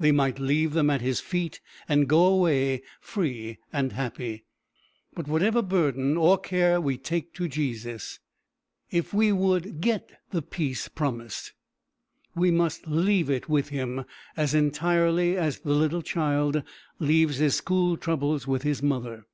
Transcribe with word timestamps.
They 0.00 0.10
might 0.10 0.40
leave 0.40 0.72
them 0.72 0.90
at 0.90 1.02
his 1.02 1.20
feet 1.20 1.60
and 1.88 2.08
go 2.08 2.24
away 2.26 2.82
free 3.00 3.58
and 3.72 3.92
happy. 3.92 4.42
But 5.14 5.28
whatever 5.28 5.62
burden 5.62 6.16
or 6.16 6.36
care 6.36 6.80
we 6.80 6.98
take 6.98 7.32
to 7.34 7.46
Jesus, 7.46 8.18
if 8.90 9.14
we 9.14 9.30
would 9.30 9.80
get 9.80 10.20
the 10.32 10.42
peace 10.42 10.88
promised, 10.88 11.52
we 12.34 12.50
must 12.50 12.88
leave 12.88 13.30
it 13.30 13.48
with 13.48 13.68
Him 13.68 14.04
as 14.36 14.52
entirely 14.52 15.36
as 15.36 15.60
the 15.60 15.74
little 15.74 16.02
child 16.02 16.64
leaves 16.98 17.36
his 17.36 17.54
school 17.54 17.96
troubles 17.96 18.48
with 18.48 18.64
his 18.64 18.82
mother. 18.82 19.26